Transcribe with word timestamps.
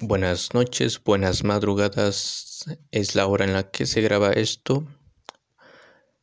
Buenas 0.00 0.54
noches, 0.54 1.02
buenas 1.02 1.42
madrugadas. 1.42 2.64
Es 2.92 3.16
la 3.16 3.26
hora 3.26 3.44
en 3.44 3.52
la 3.52 3.68
que 3.72 3.84
se 3.84 4.00
graba 4.00 4.30
esto. 4.30 4.86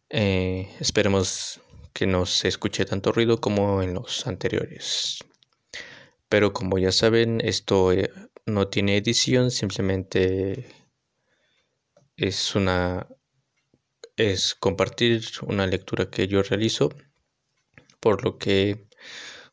Eh, 0.10 0.70
esperemos 0.80 1.60
que 1.92 2.08
no 2.08 2.26
se 2.26 2.48
escuche 2.48 2.86
tanto 2.86 3.12
ruido 3.12 3.42
como 3.42 3.84
en 3.84 3.94
los 3.94 4.28
anteriores. 4.28 5.20
Pero 6.30 6.54
como 6.54 6.78
ya 6.78 6.94
saben, 6.94 7.42
esto 7.42 7.92
eh, 7.92 8.10
no 8.46 8.70
tiene 8.70 8.96
edición, 8.96 9.52
simplemente 9.52 10.68
es 12.16 12.56
una 12.56 13.08
es 14.16 14.56
compartir 14.56 15.22
una 15.42 15.68
lectura 15.68 16.10
que 16.10 16.30
yo 16.30 16.44
realizo, 16.44 16.94
por 18.00 18.24
lo 18.24 18.38
que 18.38 18.88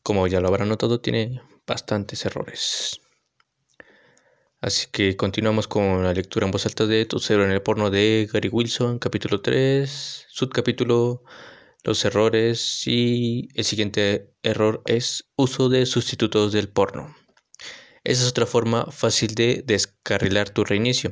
como 0.01 0.27
ya 0.27 0.39
lo 0.39 0.47
habrán 0.47 0.69
notado 0.69 1.01
tiene 1.01 1.41
bastantes 1.67 2.25
errores. 2.25 3.02
Así 4.63 4.87
que 4.89 5.17
continuamos 5.17 5.67
con 5.67 6.05
la 6.05 6.13
lectura 6.13 6.45
en 6.45 6.51
voz 6.53 6.65
alta 6.65 6.85
de 6.85 7.05
Tu 7.05 7.19
cerebro 7.19 7.45
en 7.45 7.51
el 7.51 7.61
porno 7.61 7.89
de 7.89 8.29
Gary 8.31 8.47
Wilson, 8.47 8.97
capítulo 8.97 9.41
3, 9.41 10.27
subcapítulo 10.29 11.25
Los 11.83 12.05
errores 12.05 12.87
y 12.87 13.49
el 13.55 13.65
siguiente 13.65 14.33
error 14.41 14.81
es 14.85 15.25
uso 15.35 15.67
de 15.67 15.85
sustitutos 15.85 16.53
del 16.53 16.69
porno. 16.69 17.13
Esa 18.05 18.23
es 18.23 18.29
otra 18.29 18.45
forma 18.45 18.85
fácil 18.89 19.35
de 19.35 19.63
descarrilar 19.67 20.49
tu 20.49 20.63
reinicio. 20.63 21.11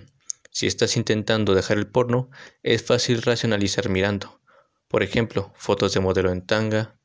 Si 0.49 0.65
estás 0.65 0.95
intentando 0.95 1.53
dejar 1.53 1.77
el 1.77 1.87
porno, 1.87 2.29
es 2.63 2.81
fácil 2.83 3.21
racionalizar 3.21 3.89
mirando. 3.89 4.39
Por 4.87 5.03
ejemplo, 5.03 5.51
fotos 5.57 5.93
de 5.93 5.99
modelo 5.99 6.31
en 6.31 6.45
tanga. 6.45 6.97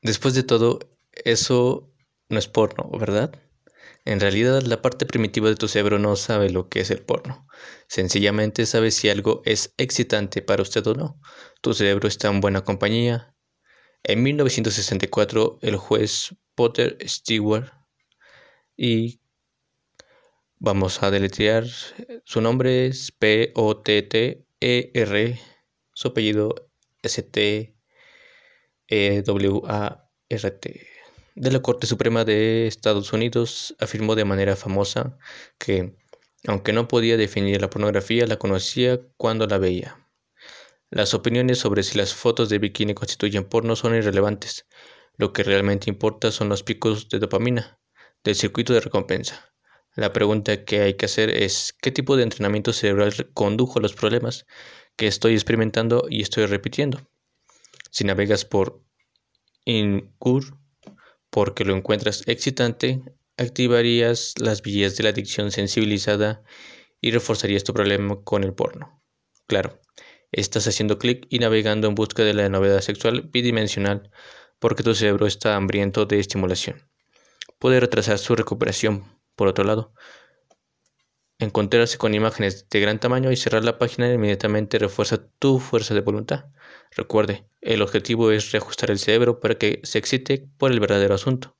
Después 0.00 0.32
de 0.32 0.42
todo, 0.42 0.78
eso 1.12 1.92
no 2.28 2.38
es 2.38 2.48
porno, 2.48 2.90
¿verdad? 2.98 3.32
En 4.04 4.20
realidad, 4.20 4.62
la 4.62 4.82
parte 4.82 5.06
primitiva 5.06 5.48
de 5.48 5.56
tu 5.56 5.68
cerebro 5.68 5.98
no 5.98 6.16
sabe 6.16 6.50
lo 6.50 6.68
que 6.68 6.80
es 6.80 6.90
el 6.90 7.04
porno. 7.04 7.46
Sencillamente 7.88 8.66
sabe 8.66 8.90
si 8.90 9.08
algo 9.08 9.42
es 9.44 9.74
excitante 9.78 10.42
para 10.42 10.62
usted 10.62 10.86
o 10.86 10.94
no. 10.94 11.20
Tu 11.60 11.74
cerebro 11.74 12.08
está 12.08 12.28
en 12.28 12.40
buena 12.40 12.62
compañía. 12.62 13.34
En 14.04 14.22
1964, 14.22 15.58
el 15.62 15.76
juez 15.76 16.36
Potter 16.54 16.96
Stewart 17.06 17.72
y 18.76 19.20
vamos 20.58 21.02
a 21.02 21.10
deletrear 21.10 21.64
su 22.24 22.40
nombre 22.40 22.86
es 22.86 23.10
P 23.12 23.52
O 23.54 23.76
T 23.82 24.02
T 24.02 24.46
E 24.60 24.90
R, 24.94 25.40
su 25.92 26.08
apellido 26.08 26.70
S 27.02 27.22
T 27.22 27.76
E 28.88 29.22
W 29.22 29.62
A 29.66 30.08
R 30.28 30.50
T 30.52 30.95
de 31.36 31.52
la 31.52 31.60
Corte 31.60 31.86
Suprema 31.86 32.24
de 32.24 32.66
Estados 32.66 33.12
Unidos 33.12 33.76
afirmó 33.78 34.14
de 34.14 34.24
manera 34.24 34.56
famosa 34.56 35.18
que, 35.58 35.94
aunque 36.46 36.72
no 36.72 36.88
podía 36.88 37.18
definir 37.18 37.60
la 37.60 37.68
pornografía, 37.68 38.26
la 38.26 38.38
conocía 38.38 39.00
cuando 39.18 39.46
la 39.46 39.58
veía. 39.58 40.08
Las 40.88 41.12
opiniones 41.12 41.58
sobre 41.58 41.82
si 41.82 41.98
las 41.98 42.14
fotos 42.14 42.48
de 42.48 42.58
bikini 42.58 42.94
constituyen 42.94 43.44
porno 43.44 43.76
son 43.76 43.94
irrelevantes. 43.94 44.66
Lo 45.18 45.34
que 45.34 45.42
realmente 45.42 45.90
importa 45.90 46.32
son 46.32 46.48
los 46.48 46.62
picos 46.62 47.10
de 47.10 47.18
dopamina 47.18 47.78
del 48.24 48.34
circuito 48.34 48.72
de 48.72 48.80
recompensa. 48.80 49.52
La 49.94 50.14
pregunta 50.14 50.64
que 50.64 50.80
hay 50.80 50.94
que 50.94 51.04
hacer 51.04 51.28
es 51.30 51.74
¿qué 51.82 51.90
tipo 51.90 52.16
de 52.16 52.22
entrenamiento 52.22 52.72
cerebral 52.72 53.30
condujo 53.34 53.78
a 53.78 53.82
los 53.82 53.94
problemas 53.94 54.46
que 54.96 55.06
estoy 55.06 55.34
experimentando 55.34 56.06
y 56.08 56.22
estoy 56.22 56.46
repitiendo? 56.46 57.06
Si 57.90 58.04
navegas 58.04 58.46
por 58.46 58.82
INCUR, 59.66 60.65
porque 61.36 61.66
lo 61.66 61.76
encuentras 61.76 62.22
excitante, 62.26 63.02
activarías 63.36 64.32
las 64.38 64.62
vías 64.62 64.96
de 64.96 65.04
la 65.04 65.10
adicción 65.10 65.50
sensibilizada 65.50 66.42
y 67.02 67.10
reforzarías 67.10 67.62
tu 67.62 67.74
problema 67.74 68.22
con 68.24 68.42
el 68.42 68.54
porno. 68.54 69.02
Claro, 69.46 69.78
estás 70.32 70.66
haciendo 70.66 70.98
clic 70.98 71.26
y 71.28 71.38
navegando 71.38 71.88
en 71.88 71.94
busca 71.94 72.24
de 72.24 72.32
la 72.32 72.48
novedad 72.48 72.80
sexual 72.80 73.28
bidimensional 73.30 74.10
porque 74.58 74.82
tu 74.82 74.94
cerebro 74.94 75.26
está 75.26 75.56
hambriento 75.56 76.06
de 76.06 76.20
estimulación. 76.20 76.88
Puede 77.58 77.80
retrasar 77.80 78.18
su 78.18 78.34
recuperación. 78.34 79.04
Por 79.34 79.48
otro 79.48 79.64
lado, 79.64 79.92
encontrarse 81.38 81.98
con 81.98 82.14
imágenes 82.14 82.68
de 82.68 82.80
gran 82.80 82.98
tamaño 82.98 83.30
y 83.30 83.36
cerrar 83.36 83.64
la 83.64 83.78
página 83.78 84.12
inmediatamente 84.12 84.78
refuerza 84.78 85.26
tu 85.38 85.58
fuerza 85.58 85.94
de 85.94 86.00
voluntad. 86.00 86.46
Recuerde, 86.96 87.48
el 87.60 87.82
objetivo 87.82 88.30
es 88.30 88.52
reajustar 88.52 88.90
el 88.90 88.98
cerebro 88.98 89.40
para 89.40 89.56
que 89.56 89.80
se 89.82 89.98
excite 89.98 90.48
por 90.56 90.72
el 90.72 90.80
verdadero 90.80 91.14
asunto. 91.14 91.56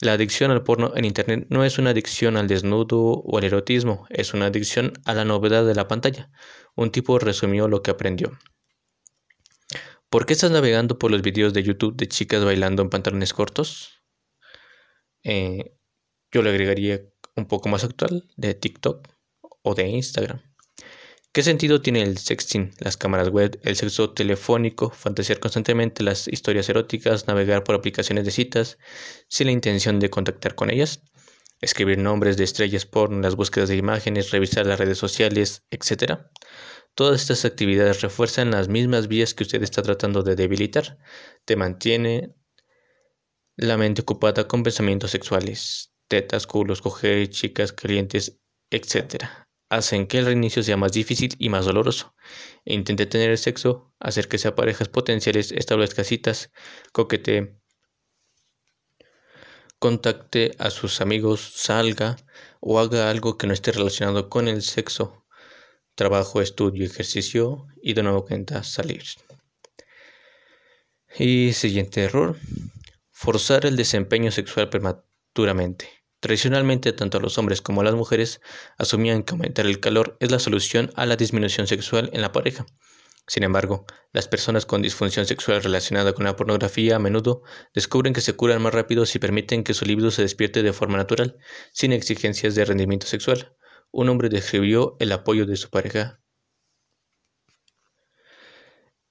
La 0.00 0.12
adicción 0.12 0.50
al 0.50 0.62
porno 0.62 0.92
en 0.94 1.06
Internet 1.06 1.46
no 1.48 1.64
es 1.64 1.78
una 1.78 1.90
adicción 1.90 2.36
al 2.36 2.48
desnudo 2.48 2.98
o 2.98 3.38
al 3.38 3.44
erotismo, 3.44 4.06
es 4.10 4.34
una 4.34 4.46
adicción 4.46 4.92
a 5.06 5.14
la 5.14 5.24
novedad 5.24 5.64
de 5.64 5.74
la 5.74 5.88
pantalla. 5.88 6.30
Un 6.74 6.90
tipo 6.90 7.18
resumió 7.18 7.66
lo 7.68 7.82
que 7.82 7.92
aprendió. 7.92 8.38
¿Por 10.10 10.26
qué 10.26 10.34
estás 10.34 10.50
navegando 10.50 10.98
por 10.98 11.10
los 11.10 11.22
videos 11.22 11.54
de 11.54 11.62
YouTube 11.62 11.96
de 11.96 12.08
chicas 12.08 12.44
bailando 12.44 12.82
en 12.82 12.90
pantalones 12.90 13.32
cortos? 13.32 14.02
Eh, 15.22 15.74
yo 16.30 16.42
le 16.42 16.50
agregaría 16.50 17.00
un 17.36 17.46
poco 17.46 17.68
más 17.68 17.84
actual 17.84 18.28
de 18.36 18.54
TikTok 18.54 19.08
o 19.62 19.74
de 19.74 19.88
Instagram. 19.88 20.40
¿Qué 21.36 21.42
sentido 21.42 21.82
tiene 21.82 22.00
el 22.02 22.16
sexting, 22.16 22.72
las 22.78 22.96
cámaras 22.96 23.28
web, 23.28 23.60
el 23.62 23.76
sexo 23.76 24.14
telefónico, 24.14 24.88
fantasear 24.88 25.38
constantemente 25.38 26.02
las 26.02 26.28
historias 26.28 26.66
eróticas, 26.70 27.26
navegar 27.26 27.62
por 27.62 27.74
aplicaciones 27.74 28.24
de 28.24 28.30
citas 28.30 28.78
sin 29.28 29.48
la 29.48 29.52
intención 29.52 30.00
de 30.00 30.08
contactar 30.08 30.54
con 30.54 30.70
ellas? 30.70 31.02
Escribir 31.60 31.98
nombres 31.98 32.38
de 32.38 32.44
estrellas 32.44 32.86
porno, 32.86 33.20
las 33.20 33.36
búsquedas 33.36 33.68
de 33.68 33.76
imágenes, 33.76 34.30
revisar 34.30 34.64
las 34.64 34.78
redes 34.78 34.96
sociales, 34.96 35.62
etc. 35.70 36.20
Todas 36.94 37.20
estas 37.20 37.44
actividades 37.44 38.00
refuerzan 38.00 38.50
las 38.50 38.68
mismas 38.68 39.06
vías 39.06 39.34
que 39.34 39.42
usted 39.42 39.62
está 39.62 39.82
tratando 39.82 40.22
de 40.22 40.36
debilitar. 40.36 40.96
Te 41.44 41.56
mantiene 41.56 42.34
la 43.56 43.76
mente 43.76 44.00
ocupada 44.00 44.48
con 44.48 44.62
pensamientos 44.62 45.10
sexuales, 45.10 45.92
tetas, 46.08 46.46
culos, 46.46 46.82
coger, 46.82 47.28
chicas 47.30 47.72
calientes, 47.72 48.38
etc 48.70 49.24
hacen 49.68 50.06
que 50.06 50.18
el 50.18 50.26
reinicio 50.26 50.62
sea 50.62 50.76
más 50.76 50.92
difícil 50.92 51.34
y 51.38 51.48
más 51.48 51.64
doloroso. 51.64 52.14
Intente 52.64 53.06
tener 53.06 53.36
sexo, 53.38 53.92
acérquese 53.98 54.48
a 54.48 54.54
parejas 54.54 54.88
potenciales, 54.88 55.52
establezca 55.52 56.04
citas, 56.04 56.50
coquete, 56.92 57.58
contacte 59.78 60.52
a 60.58 60.70
sus 60.70 61.00
amigos, 61.00 61.40
salga 61.54 62.16
o 62.60 62.78
haga 62.78 63.10
algo 63.10 63.36
que 63.36 63.46
no 63.46 63.52
esté 63.52 63.72
relacionado 63.72 64.28
con 64.28 64.48
el 64.48 64.62
sexo, 64.62 65.24
trabajo, 65.94 66.40
estudio, 66.40 66.84
ejercicio 66.86 67.66
y 67.82 67.94
de 67.94 68.02
nuevo 68.02 68.24
cuenta 68.24 68.62
salir. 68.62 69.04
Y 71.18 71.52
siguiente 71.54 72.04
error, 72.04 72.36
forzar 73.10 73.64
el 73.64 73.76
desempeño 73.76 74.30
sexual 74.30 74.68
prematuramente. 75.36 75.88
Tradicionalmente, 76.20 76.92
tanto 76.94 77.20
los 77.20 77.36
hombres 77.36 77.60
como 77.60 77.82
las 77.82 77.94
mujeres 77.94 78.40
asumían 78.78 79.22
que 79.22 79.32
aumentar 79.32 79.66
el 79.66 79.80
calor 79.80 80.16
es 80.18 80.30
la 80.30 80.38
solución 80.38 80.90
a 80.96 81.04
la 81.04 81.16
disminución 81.16 81.66
sexual 81.66 82.08
en 82.14 82.22
la 82.22 82.32
pareja. 82.32 82.64
Sin 83.28 83.42
embargo, 83.42 83.84
las 84.12 84.28
personas 84.28 84.64
con 84.64 84.82
disfunción 84.82 85.26
sexual 85.26 85.62
relacionada 85.62 86.14
con 86.14 86.24
la 86.24 86.36
pornografía 86.36 86.96
a 86.96 86.98
menudo 86.98 87.42
descubren 87.74 88.14
que 88.14 88.22
se 88.22 88.34
curan 88.34 88.62
más 88.62 88.72
rápido 88.72 89.04
si 89.04 89.18
permiten 89.18 89.62
que 89.62 89.74
su 89.74 89.84
libido 89.84 90.10
se 90.10 90.22
despierte 90.22 90.62
de 90.62 90.72
forma 90.72 90.96
natural, 90.96 91.36
sin 91.72 91.92
exigencias 91.92 92.54
de 92.54 92.64
rendimiento 92.64 93.06
sexual. 93.06 93.54
Un 93.92 94.08
hombre 94.08 94.28
describió 94.28 94.96
el 95.00 95.12
apoyo 95.12 95.44
de 95.44 95.56
su 95.56 95.68
pareja. 95.68 96.20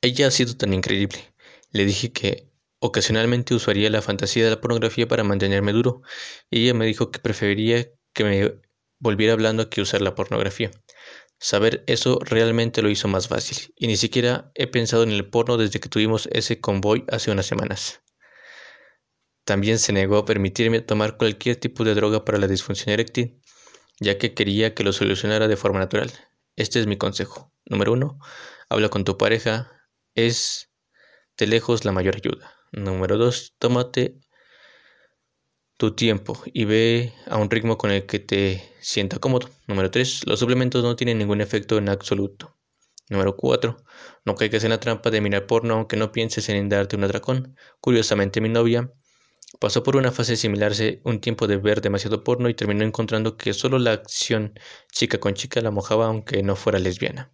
Ella 0.02 0.28
ha 0.28 0.32
sido 0.32 0.56
tan 0.58 0.74
increíble. 0.74 1.34
Le 1.72 1.86
dije 1.86 2.12
que 2.12 2.55
Ocasionalmente 2.86 3.56
usaría 3.56 3.90
la 3.90 4.04
fantasía 4.04 4.44
de 4.44 4.52
la 4.52 4.62
pornografía 4.62 5.08
para 5.08 5.24
mantenerme 5.24 5.74
duro, 5.74 6.04
y 6.52 6.66
ella 6.66 6.76
me 6.76 6.86
dijo 6.86 7.10
que 7.10 7.18
preferiría 7.18 7.90
que 8.14 8.24
me 8.24 8.60
volviera 9.00 9.34
hablando 9.34 9.72
que 9.72 9.82
usar 9.82 10.04
la 10.04 10.14
pornografía. 10.14 10.70
Saber 11.40 11.84
eso 11.88 12.20
realmente 12.22 12.84
lo 12.84 12.92
hizo 12.92 13.08
más 13.08 13.28
fácil, 13.28 13.74
y 13.76 13.88
ni 13.88 13.98
siquiera 13.98 14.52
he 14.54 14.68
pensado 14.68 15.02
en 15.02 15.10
el 15.10 15.28
porno 15.28 15.58
desde 15.58 15.80
que 15.80 15.90
tuvimos 15.90 16.30
ese 16.32 16.62
convoy 16.62 17.06
hace 17.10 17.32
unas 17.32 17.48
semanas. 17.48 18.04
También 19.46 19.80
se 19.80 19.92
negó 19.92 20.18
a 20.18 20.26
permitirme 20.26 20.80
tomar 20.80 21.18
cualquier 21.18 21.56
tipo 21.56 21.84
de 21.86 21.96
droga 21.96 22.24
para 22.24 22.38
la 22.38 22.48
disfunción 22.48 22.94
eréctil, 22.94 23.42
ya 24.00 24.20
que 24.20 24.36
quería 24.36 24.76
que 24.76 24.84
lo 24.84 24.94
solucionara 24.94 25.48
de 25.48 25.58
forma 25.58 25.80
natural. 25.80 26.12
Este 26.56 26.80
es 26.80 26.86
mi 26.86 26.98
consejo. 26.98 27.52
Número 27.66 27.94
uno, 27.94 28.20
habla 28.70 28.90
con 28.90 29.04
tu 29.06 29.18
pareja. 29.18 29.72
Es 30.14 30.70
de 31.38 31.48
lejos 31.48 31.86
la 31.86 31.92
mayor 31.92 32.16
ayuda. 32.18 32.54
Número 32.72 33.18
2. 33.18 33.56
Tómate 33.58 34.20
tu 35.78 35.96
tiempo 35.96 36.42
y 36.54 36.66
ve 36.66 37.14
a 37.28 37.38
un 37.38 37.50
ritmo 37.50 37.78
con 37.78 37.92
el 37.92 38.06
que 38.06 38.20
te 38.20 38.64
sienta 38.80 39.20
cómodo. 39.20 39.50
Número 39.68 39.92
3. 39.92 40.28
Los 40.28 40.40
suplementos 40.40 40.84
no 40.84 40.96
tienen 40.96 41.18
ningún 41.18 41.42
efecto 41.42 41.78
en 41.78 41.90
absoluto. 41.90 42.56
Número 43.10 43.36
4. 43.36 43.78
No 44.26 44.36
caigas 44.36 44.64
en 44.64 44.72
la 44.72 44.80
trampa 44.80 45.12
de 45.12 45.22
mirar 45.22 45.48
porno 45.48 45.76
aunque 45.76 45.98
no 45.98 46.12
pienses 46.12 46.50
en 46.50 46.70
darte 46.70 46.96
un 46.96 47.04
atracón. 47.04 47.56
Curiosamente 47.80 48.42
mi 48.42 48.50
novia 48.50 48.92
Pasó 49.60 49.84
por 49.84 49.96
una 49.96 50.12
fase 50.12 50.36
similar 50.36 50.72
hace 50.72 51.02
un 51.04 51.22
tiempo 51.22 51.48
de 51.48 51.58
ver 51.58 51.80
demasiado 51.80 52.24
porno 52.24 52.50
y 52.50 52.54
terminó 52.56 52.84
encontrando 52.84 53.38
que 53.38 53.54
solo 53.54 53.80
la 53.80 53.94
acción 53.94 54.60
chica 54.92 55.20
con 55.20 55.34
chica 55.34 55.62
la 55.62 55.72
mojaba 55.72 56.08
aunque 56.08 56.44
no 56.44 56.56
fuera 56.56 56.80
lesbiana. 56.80 57.32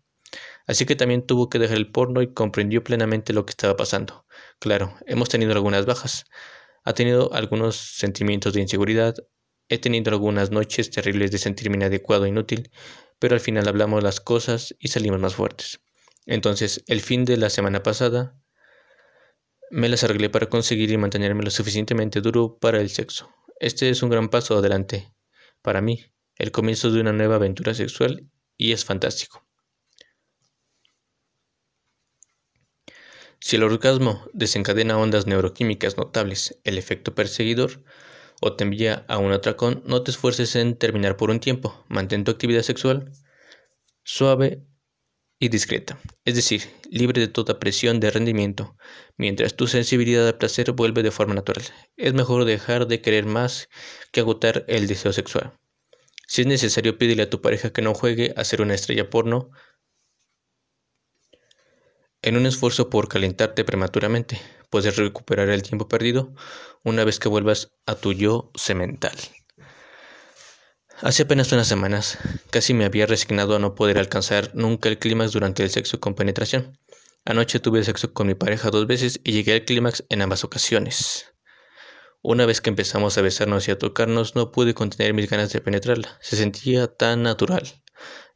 Así 0.71 0.85
que 0.85 0.95
también 0.95 1.27
tuvo 1.27 1.49
que 1.49 1.59
dejar 1.59 1.75
el 1.75 1.91
porno 1.91 2.21
y 2.21 2.31
comprendió 2.31 2.81
plenamente 2.81 3.33
lo 3.33 3.45
que 3.45 3.51
estaba 3.51 3.75
pasando. 3.75 4.25
Claro, 4.57 4.95
hemos 5.05 5.27
tenido 5.27 5.51
algunas 5.51 5.85
bajas. 5.85 6.23
Ha 6.85 6.93
tenido 6.93 7.33
algunos 7.33 7.75
sentimientos 7.75 8.53
de 8.53 8.61
inseguridad. 8.61 9.15
He 9.67 9.79
tenido 9.79 10.11
algunas 10.11 10.49
noches 10.49 10.89
terribles 10.89 11.29
de 11.31 11.39
sentirme 11.39 11.75
inadecuado 11.75 12.23
e 12.23 12.29
inútil, 12.29 12.71
pero 13.19 13.33
al 13.33 13.41
final 13.41 13.67
hablamos 13.67 14.01
las 14.01 14.21
cosas 14.21 14.73
y 14.79 14.87
salimos 14.87 15.19
más 15.19 15.35
fuertes. 15.35 15.81
Entonces, 16.25 16.85
el 16.87 17.01
fin 17.01 17.25
de 17.25 17.35
la 17.35 17.49
semana 17.49 17.83
pasada, 17.83 18.39
me 19.71 19.89
las 19.89 20.05
arreglé 20.05 20.29
para 20.29 20.47
conseguir 20.47 20.89
y 20.89 20.95
mantenerme 20.95 21.43
lo 21.43 21.51
suficientemente 21.51 22.21
duro 22.21 22.57
para 22.59 22.79
el 22.79 22.89
sexo. 22.89 23.29
Este 23.59 23.89
es 23.89 24.03
un 24.03 24.09
gran 24.09 24.29
paso 24.29 24.57
adelante 24.57 25.13
para 25.61 25.81
mí, 25.81 26.05
el 26.37 26.53
comienzo 26.53 26.91
de 26.91 27.01
una 27.01 27.11
nueva 27.11 27.35
aventura 27.35 27.73
sexual 27.73 28.29
y 28.55 28.71
es 28.71 28.85
fantástico. 28.85 29.50
Si 33.43 33.55
el 33.55 33.63
orgasmo 33.63 34.23
desencadena 34.33 34.99
ondas 34.99 35.25
neuroquímicas 35.25 35.97
notables, 35.97 36.59
el 36.63 36.77
efecto 36.77 37.15
perseguidor, 37.15 37.83
o 38.39 38.55
te 38.55 38.63
envía 38.63 39.03
a 39.07 39.17
un 39.17 39.31
atracón, 39.31 39.81
no 39.85 40.03
te 40.03 40.11
esfuerces 40.11 40.55
en 40.55 40.77
terminar 40.77 41.17
por 41.17 41.31
un 41.31 41.39
tiempo. 41.39 41.83
Mantén 41.89 42.23
tu 42.23 42.29
actividad 42.29 42.61
sexual 42.61 43.11
suave 44.03 44.63
y 45.39 45.49
discreta, 45.49 45.99
es 46.23 46.35
decir, 46.35 46.61
libre 46.91 47.19
de 47.19 47.27
toda 47.27 47.57
presión 47.57 47.99
de 47.99 48.11
rendimiento, 48.11 48.77
mientras 49.17 49.55
tu 49.55 49.65
sensibilidad 49.65 50.27
al 50.27 50.37
placer 50.37 50.71
vuelve 50.73 51.01
de 51.01 51.09
forma 51.09 51.33
natural. 51.33 51.65
Es 51.97 52.13
mejor 52.13 52.45
dejar 52.45 52.87
de 52.87 53.01
querer 53.01 53.25
más 53.25 53.69
que 54.11 54.19
agotar 54.19 54.65
el 54.67 54.85
deseo 54.85 55.13
sexual. 55.13 55.57
Si 56.27 56.41
es 56.41 56.47
necesario, 56.47 56.99
pídele 56.99 57.23
a 57.23 57.29
tu 57.29 57.41
pareja 57.41 57.73
que 57.73 57.81
no 57.81 57.95
juegue 57.95 58.35
a 58.37 58.43
ser 58.43 58.61
una 58.61 58.75
estrella 58.75 59.09
porno 59.09 59.49
en 62.21 62.37
un 62.37 62.45
esfuerzo 62.45 62.89
por 62.89 63.07
calentarte 63.07 63.63
prematuramente. 63.63 64.39
Puedes 64.69 64.95
recuperar 64.95 65.49
el 65.49 65.63
tiempo 65.63 65.87
perdido 65.87 66.33
una 66.83 67.03
vez 67.03 67.19
que 67.19 67.29
vuelvas 67.29 67.71
a 67.85 67.95
tu 67.95 68.13
yo 68.13 68.51
semental. 68.55 69.17
Hace 71.01 71.23
apenas 71.23 71.51
unas 71.51 71.67
semanas, 71.67 72.19
casi 72.51 72.75
me 72.75 72.85
había 72.85 73.07
resignado 73.07 73.55
a 73.55 73.59
no 73.59 73.73
poder 73.73 73.97
alcanzar 73.97 74.51
nunca 74.53 74.87
el 74.87 74.99
clímax 74.99 75.31
durante 75.31 75.63
el 75.63 75.71
sexo 75.71 75.99
con 75.99 76.13
penetración. 76.13 76.77
Anoche 77.25 77.59
tuve 77.59 77.83
sexo 77.83 78.13
con 78.13 78.27
mi 78.27 78.35
pareja 78.35 78.69
dos 78.69 78.85
veces 78.85 79.19
y 79.23 79.31
llegué 79.31 79.53
al 79.53 79.65
clímax 79.65 80.03
en 80.09 80.21
ambas 80.21 80.43
ocasiones. 80.43 81.25
Una 82.21 82.45
vez 82.45 82.61
que 82.61 82.69
empezamos 82.69 83.17
a 83.17 83.21
besarnos 83.21 83.67
y 83.67 83.71
a 83.71 83.79
tocarnos, 83.79 84.35
no 84.35 84.51
pude 84.51 84.75
contener 84.75 85.15
mis 85.15 85.27
ganas 85.27 85.51
de 85.51 85.59
penetrarla. 85.59 86.19
Se 86.21 86.35
sentía 86.35 86.85
tan 86.85 87.23
natural. 87.23 87.63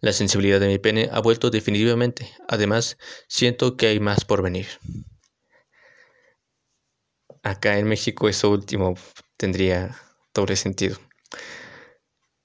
La 0.01 0.13
sensibilidad 0.13 0.59
de 0.59 0.67
mi 0.67 0.77
pene 0.77 1.09
ha 1.11 1.19
vuelto 1.19 1.49
definitivamente. 1.49 2.29
Además, 2.47 2.97
siento 3.27 3.77
que 3.77 3.87
hay 3.87 3.99
más 3.99 4.25
por 4.25 4.41
venir. 4.41 4.67
Acá 7.43 7.77
en 7.77 7.87
México 7.87 8.27
eso 8.27 8.49
último 8.49 8.95
tendría 9.37 9.95
doble 10.33 10.55
sentido. 10.55 10.97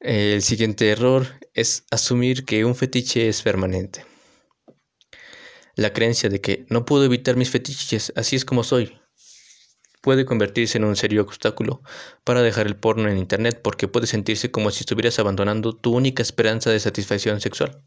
El 0.01 0.43
siguiente 0.43 0.91
error 0.91 1.27
es 1.55 1.85
asumir 1.91 2.45
que 2.45 2.65
un 2.65 2.75
fetiche 2.75 3.29
es 3.29 3.43
permanente. 3.43 4.05
La 5.75 5.93
creencia 5.93 6.29
de 6.29 6.41
que 6.41 6.67
no 6.69 6.85
puedo 6.85 7.05
evitar 7.05 7.37
mis 7.37 7.51
fetiches, 7.51 8.13
así 8.17 8.37
es 8.37 8.45
como 8.45 8.65
soy, 8.65 9.00
puede 10.01 10.25
convertirse 10.25 10.79
en 10.79 10.85
un 10.85 10.97
serio 10.97 11.23
obstáculo 11.23 11.83
para 12.25 12.43
dejar 12.43 12.67
el 12.67 12.77
porno 12.77 13.09
en 13.09 13.19
Internet 13.19 13.61
porque 13.63 13.89
puede 13.89 14.07
sentirse 14.07 14.51
como 14.51 14.71
si 14.71 14.81
estuvieras 14.81 15.19
abandonando 15.19 15.75
tu 15.75 15.95
única 15.95 16.23
esperanza 16.23 16.71
de 16.71 16.81
satisfacción 16.81 17.41
sexual. 17.41 17.83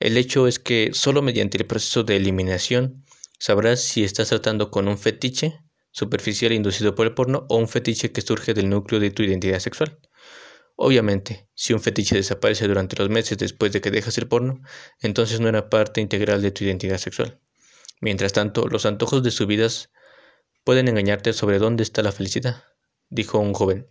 El 0.00 0.16
hecho 0.16 0.46
es 0.46 0.58
que 0.58 0.90
solo 0.92 1.22
mediante 1.22 1.58
el 1.58 1.66
proceso 1.66 2.04
de 2.04 2.16
eliminación 2.16 3.04
sabrás 3.38 3.80
si 3.80 4.04
estás 4.04 4.28
tratando 4.28 4.70
con 4.70 4.86
un 4.88 4.98
fetiche 4.98 5.60
superficial 5.90 6.52
inducido 6.52 6.94
por 6.94 7.06
el 7.06 7.14
porno 7.14 7.46
o 7.48 7.56
un 7.56 7.68
fetiche 7.68 8.12
que 8.12 8.20
surge 8.20 8.54
del 8.54 8.68
núcleo 8.68 9.00
de 9.00 9.10
tu 9.10 9.24
identidad 9.24 9.58
sexual. 9.58 9.98
Obviamente, 10.76 11.48
si 11.54 11.72
un 11.72 11.80
fetiche 11.80 12.14
desaparece 12.14 12.68
durante 12.68 12.94
los 12.96 13.08
meses 13.08 13.36
después 13.36 13.72
de 13.72 13.80
que 13.80 13.90
dejas 13.90 14.16
el 14.18 14.28
porno, 14.28 14.60
entonces 15.00 15.40
no 15.40 15.48
era 15.48 15.68
parte 15.70 16.00
integral 16.00 16.40
de 16.40 16.52
tu 16.52 16.62
identidad 16.62 16.98
sexual. 16.98 17.40
Mientras 18.00 18.32
tanto, 18.32 18.68
los 18.68 18.86
antojos 18.86 19.24
de 19.24 19.32
subidas 19.32 19.90
pueden 20.68 20.86
engañarte 20.86 21.32
sobre 21.32 21.58
dónde 21.58 21.82
está 21.82 22.02
la 22.02 22.12
felicidad, 22.12 22.62
dijo 23.08 23.38
un 23.38 23.54
joven. 23.54 23.88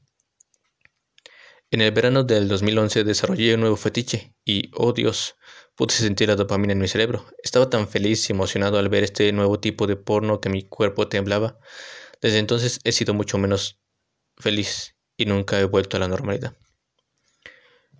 En 1.72 1.82
el 1.82 1.90
verano 1.90 2.24
del 2.24 2.48
2011 2.48 3.04
desarrollé 3.04 3.56
un 3.56 3.62
nuevo 3.62 3.78
fetiche 3.78 4.36
y, 4.46 4.70
oh 4.76 4.94
Dios, 4.94 5.38
pude 5.74 5.96
sentir 5.96 6.28
la 6.28 6.36
dopamina 6.36 6.74
en 6.74 6.80
mi 6.80 6.88
cerebro. 6.88 7.26
Estaba 7.42 7.68
tan 7.72 7.88
feliz 7.88 8.30
y 8.30 8.34
emocionado 8.34 8.78
al 8.78 8.90
ver 8.90 9.04
este 9.04 9.32
nuevo 9.32 9.60
tipo 9.60 9.88
de 9.88 9.96
porno 9.96 10.40
que 10.40 10.50
mi 10.50 10.68
cuerpo 10.68 11.08
temblaba. 11.08 11.58
Desde 12.22 12.38
entonces 12.38 12.80
he 12.84 12.92
sido 12.92 13.16
mucho 13.16 13.40
menos 13.40 13.80
feliz 14.38 14.96
y 15.18 15.26
nunca 15.26 15.60
he 15.60 15.64
vuelto 15.64 15.98
a 15.98 16.00
la 16.00 16.08
normalidad. 16.08 16.56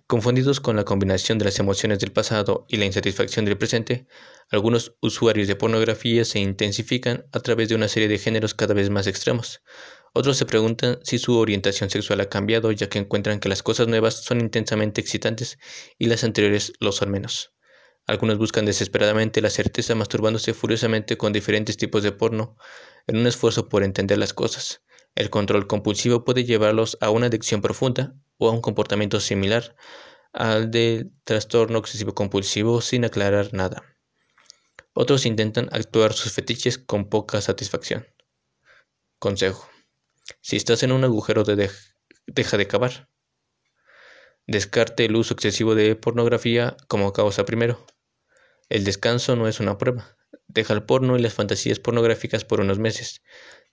Confundidos 0.08 0.58
con 0.60 0.74
la 0.74 0.86
combinación 0.86 1.36
de 1.36 1.44
las 1.44 1.58
emociones 1.58 1.98
del 1.98 2.12
pasado 2.12 2.64
y 2.66 2.78
la 2.78 2.86
insatisfacción 2.86 3.44
del 3.44 3.58
presente, 3.58 4.06
algunos 4.48 4.94
usuarios 5.02 5.48
de 5.48 5.54
pornografía 5.54 6.24
se 6.24 6.38
intensifican 6.38 7.26
a 7.30 7.40
través 7.40 7.68
de 7.68 7.74
una 7.74 7.88
serie 7.88 8.08
de 8.08 8.16
géneros 8.16 8.54
cada 8.54 8.72
vez 8.72 8.88
más 8.88 9.06
extremos. 9.06 9.60
Otros 10.14 10.38
se 10.38 10.46
preguntan 10.46 10.98
si 11.02 11.18
su 11.18 11.36
orientación 11.36 11.90
sexual 11.90 12.22
ha 12.22 12.30
cambiado 12.30 12.72
ya 12.72 12.88
que 12.88 12.98
encuentran 12.98 13.38
que 13.38 13.50
las 13.50 13.62
cosas 13.62 13.86
nuevas 13.86 14.14
son 14.14 14.40
intensamente 14.40 15.02
excitantes 15.02 15.58
y 15.98 16.06
las 16.06 16.24
anteriores 16.24 16.72
lo 16.80 16.92
son 16.92 17.10
menos. 17.10 17.52
Algunos 18.06 18.38
buscan 18.38 18.64
desesperadamente 18.64 19.42
la 19.42 19.50
certeza 19.50 19.94
masturbándose 19.94 20.54
furiosamente 20.54 21.18
con 21.18 21.34
diferentes 21.34 21.76
tipos 21.76 22.02
de 22.02 22.12
porno 22.12 22.56
en 23.08 23.18
un 23.18 23.26
esfuerzo 23.26 23.68
por 23.68 23.82
entender 23.82 24.16
las 24.16 24.32
cosas. 24.32 24.80
El 25.14 25.28
control 25.28 25.66
compulsivo 25.66 26.24
puede 26.24 26.44
llevarlos 26.44 26.96
a 27.02 27.10
una 27.10 27.26
adicción 27.26 27.60
profunda 27.60 28.14
o 28.38 28.48
a 28.48 28.52
un 28.52 28.60
comportamiento 28.60 29.20
similar 29.20 29.76
al 30.32 30.70
del 30.70 31.12
trastorno 31.24 31.78
obsesivo 31.78 32.14
compulsivo 32.14 32.80
sin 32.80 33.04
aclarar 33.04 33.52
nada. 33.52 33.82
Otros 34.92 35.26
intentan 35.26 35.68
actuar 35.72 36.12
sus 36.12 36.32
fetiches 36.32 36.78
con 36.78 37.08
poca 37.08 37.40
satisfacción. 37.40 38.06
Consejo. 39.18 39.68
Si 40.40 40.56
estás 40.56 40.82
en 40.82 40.92
un 40.92 41.04
agujero 41.04 41.44
de 41.44 41.70
deja 42.26 42.56
de 42.56 42.66
cavar. 42.66 43.08
Descarte 44.46 45.04
el 45.04 45.16
uso 45.16 45.34
excesivo 45.34 45.74
de 45.74 45.96
pornografía 45.96 46.76
como 46.86 47.12
causa 47.12 47.44
primero. 47.44 47.84
El 48.68 48.84
descanso 48.84 49.36
no 49.36 49.48
es 49.48 49.60
una 49.60 49.78
prueba. 49.78 50.16
Deja 50.46 50.74
el 50.74 50.84
porno 50.84 51.16
y 51.16 51.22
las 51.22 51.34
fantasías 51.34 51.78
pornográficas 51.78 52.44
por 52.44 52.60
unos 52.60 52.78
meses. 52.78 53.22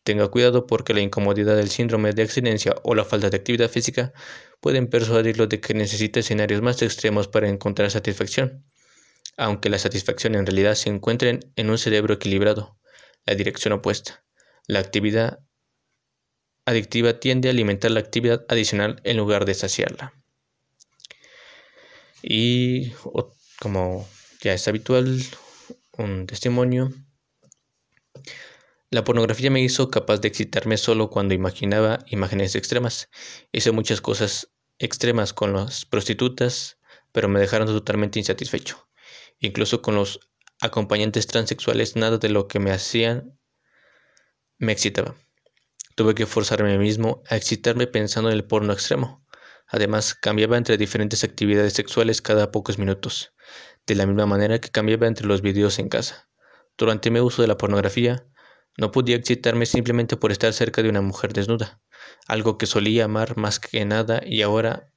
Tenga 0.05 0.27
cuidado 0.27 0.67
porque 0.67 0.93
la 0.93 1.01
incomodidad 1.01 1.55
del 1.55 1.71
síndrome 1.71 2.13
de 2.13 2.21
abstinencia 2.21 2.75
o 2.83 2.93
la 2.93 3.05
falta 3.05 3.31
de 3.31 3.37
actividad 3.37 3.71
física 3.71 4.13
pueden 4.59 4.87
persuadirlo 4.87 5.47
de 5.47 5.59
que 5.59 5.73
necesita 5.73 6.19
escenarios 6.19 6.61
más 6.61 6.79
extremos 6.83 7.27
para 7.27 7.49
encontrar 7.49 7.89
satisfacción, 7.89 8.63
aunque 9.35 9.67
la 9.67 9.79
satisfacción 9.79 10.35
en 10.35 10.45
realidad 10.45 10.75
se 10.75 10.89
encuentre 10.89 11.39
en 11.55 11.69
un 11.71 11.79
cerebro 11.79 12.13
equilibrado, 12.13 12.77
la 13.25 13.33
dirección 13.33 13.73
opuesta. 13.73 14.23
La 14.67 14.77
actividad 14.77 15.39
adictiva 16.65 17.19
tiende 17.19 17.49
a 17.49 17.51
alimentar 17.51 17.89
la 17.89 18.01
actividad 18.01 18.45
adicional 18.47 19.01
en 19.05 19.17
lugar 19.17 19.45
de 19.45 19.55
saciarla. 19.55 20.13
Y 22.21 22.91
como 23.59 24.07
ya 24.39 24.53
es 24.53 24.67
habitual, 24.67 25.19
un 25.97 26.27
testimonio 26.27 26.93
la 28.95 29.03
pornografía 29.03 29.51
me 29.51 29.59
hizo 29.59 29.91
capaz 29.91 30.21
de 30.21 30.29
excitarme 30.29 30.77
solo 30.77 31.09
cuando 31.09 31.33
imaginaba 31.33 31.99
imágenes 32.07 32.55
extremas. 32.55 33.09
Hice 33.51 33.73
muchas 33.73 33.99
cosas 33.99 34.53
extremas 34.79 35.33
con 35.33 35.51
las 35.51 35.83
prostitutas, 35.83 36.77
pero 37.11 37.27
me 37.27 37.41
dejaron 37.41 37.67
totalmente 37.67 38.19
insatisfecho. 38.19 38.87
Incluso 39.39 39.81
con 39.81 39.95
los 39.95 40.21
acompañantes 40.61 41.27
transexuales, 41.27 41.97
nada 41.97 42.19
de 42.19 42.29
lo 42.29 42.47
que 42.47 42.59
me 42.59 42.71
hacían 42.71 43.37
me 44.59 44.71
excitaba. 44.71 45.13
Tuve 45.95 46.15
que 46.15 46.25
forzarme 46.25 46.73
a 46.73 46.77
mí 46.77 46.85
mismo 46.85 47.21
a 47.27 47.35
excitarme 47.35 47.87
pensando 47.87 48.29
en 48.29 48.37
el 48.37 48.45
porno 48.45 48.71
extremo. 48.71 49.25
Además, 49.67 50.15
cambiaba 50.15 50.55
entre 50.55 50.77
diferentes 50.77 51.25
actividades 51.25 51.73
sexuales 51.73 52.21
cada 52.21 52.49
pocos 52.49 52.79
minutos, 52.79 53.33
de 53.87 53.95
la 53.95 54.05
misma 54.05 54.25
manera 54.25 54.59
que 54.59 54.69
cambiaba 54.69 55.05
entre 55.05 55.27
los 55.27 55.41
videos 55.41 55.79
en 55.79 55.89
casa. 55.89 56.29
Durante 56.77 57.11
mi 57.11 57.19
uso 57.19 57.41
de 57.41 57.49
la 57.49 57.57
pornografía, 57.57 58.25
no 58.77 58.91
podía 58.91 59.15
excitarme 59.15 59.65
simplemente 59.65 60.17
por 60.17 60.31
estar 60.31 60.51
cerca 60.53 60.81
de 60.81 60.89
una 60.89 61.01
mujer 61.01 61.33
desnuda, 61.33 61.81
algo 62.27 62.57
que 62.57 62.65
solía 62.65 63.05
amar 63.05 63.37
más 63.37 63.59
que 63.59 63.85
nada 63.85 64.21
y 64.25 64.41
ahora 64.41 64.91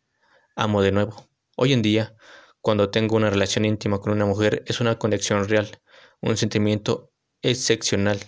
amo 0.57 0.83
de 0.83 0.93
nuevo. 0.93 1.29
Hoy 1.57 1.73
en 1.73 1.83
día, 1.83 2.17
cuando 2.61 2.91
tengo 2.91 3.17
una 3.17 3.31
relación 3.31 3.65
íntima 3.65 4.01
con 4.01 4.13
una 4.13 4.27
mujer, 4.27 4.65
es 4.67 4.81
una 4.81 4.99
conexión 4.99 5.49
real, 5.49 5.81
un 6.21 6.37
sentimiento 6.37 7.13
excepcional, 7.43 8.19